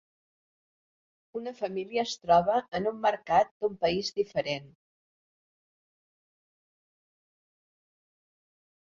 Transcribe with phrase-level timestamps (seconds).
[1.39, 4.73] Una família es troba en un mercat d'un país diferent.